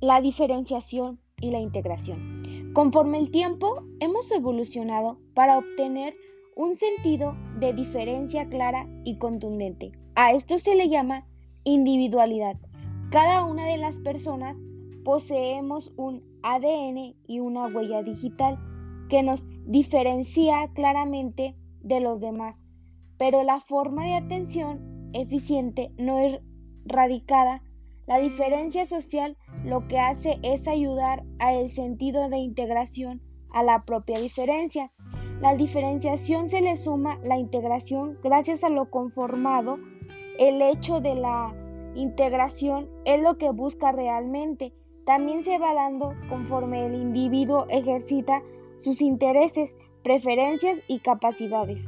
[0.00, 2.72] la diferenciación y la integración.
[2.72, 6.14] Conforme el tiempo, hemos evolucionado para obtener
[6.56, 9.92] un sentido de diferencia clara y contundente.
[10.14, 11.26] A esto se le llama
[11.64, 12.56] individualidad.
[13.10, 14.56] Cada una de las personas
[15.04, 18.58] poseemos un ADN y una huella digital
[19.08, 22.58] que nos diferencia claramente de los demás,
[23.18, 26.40] pero la forma de atención eficiente no es
[26.84, 27.62] radicada.
[28.06, 33.20] La diferencia social lo que hace es ayudar a el sentido de integración
[33.52, 34.90] a la propia diferencia.
[35.40, 39.78] La diferenciación se le suma la integración gracias a lo conformado.
[40.38, 41.54] El hecho de la
[41.94, 44.72] integración es lo que busca realmente.
[45.04, 48.42] También se va dando conforme el individuo ejercita
[48.82, 51.86] sus intereses, preferencias y capacidades.